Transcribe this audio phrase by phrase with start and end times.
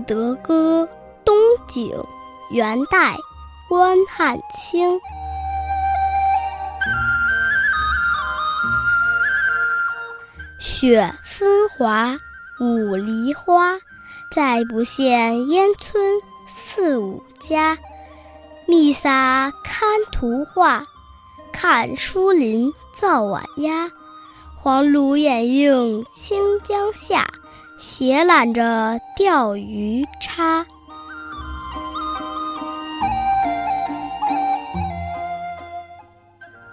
[0.00, 0.82] 德歌》
[1.24, 1.34] 东
[1.66, 1.92] 景，
[2.50, 3.16] 元代，
[3.68, 4.98] 关汉卿。
[10.58, 12.16] 雪纷华，
[12.60, 13.76] 五梨花，
[14.34, 16.02] 再不见烟村
[16.48, 17.78] 四五家。
[18.66, 20.84] 密撒看图画，
[21.52, 23.90] 看书林造晚鸦。
[24.56, 27.26] 黄芦掩映清江下，
[27.78, 30.64] 斜揽着钓鱼叉。《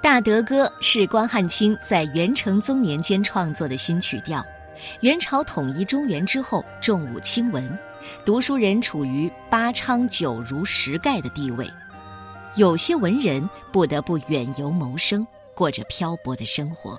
[0.01, 4.43] 大德歌》是关汉卿在元成宗年间创作的新曲调。
[5.01, 7.77] 元朝统一中原之后，重武轻文，
[8.25, 11.69] 读书人处于八昌九儒十丐的地位，
[12.55, 16.97] 有些文人不得不远游谋生，过着漂泊的生活。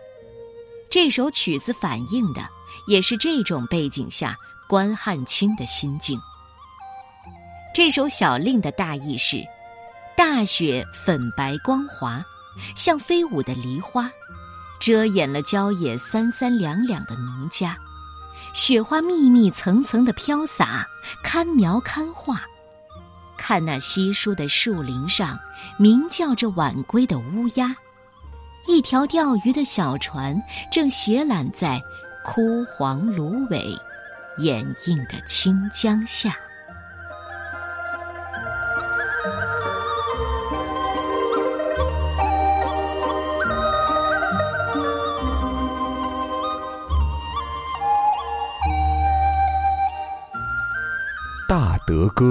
[0.89, 2.41] 这首曲子反映的
[2.87, 4.37] 也是这种背景下
[4.69, 6.21] 关汉卿的心境。
[7.75, 9.45] 这首小令的大意是：
[10.17, 12.25] 大雪粉白光滑。
[12.75, 14.11] 像飞舞的梨花，
[14.81, 17.77] 遮掩了郊野三三两两的农家。
[18.55, 20.87] 雪花密密层层的飘洒，
[21.23, 22.41] 堪描堪画。
[23.37, 25.39] 看那稀疏的树林上，
[25.79, 27.77] 鸣叫着晚归的乌鸦。
[28.67, 30.35] 一条钓鱼的小船，
[30.73, 31.79] 正斜揽在
[32.27, 33.73] 枯黄芦苇
[34.39, 36.31] 掩映的清江下。
[51.49, 52.25] 《大德歌》，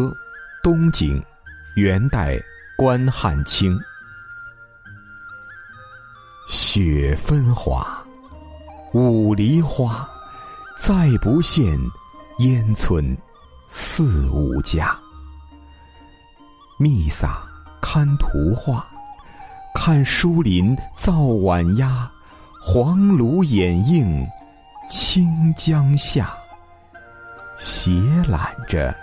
[0.61, 1.23] 东景，
[1.77, 2.37] 元代，
[2.75, 3.79] 关汉卿。
[6.49, 8.04] 雪纷华，
[8.95, 10.07] 五梨花，
[10.77, 11.77] 再不见
[12.37, 13.17] 烟村
[13.67, 14.97] 四五家。
[16.79, 17.43] 密撒
[17.81, 18.87] 看图画，
[19.73, 22.09] 看疏林造晚鸦，
[22.63, 24.25] 黄芦掩映
[24.87, 26.29] 清江下，
[27.57, 27.91] 斜
[28.29, 28.95] 揽着。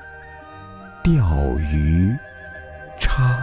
[1.02, 1.12] 钓
[1.58, 2.16] 鱼
[2.98, 3.38] 叉。